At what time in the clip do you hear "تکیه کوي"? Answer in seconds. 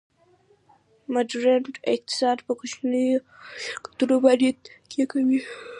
4.83-5.39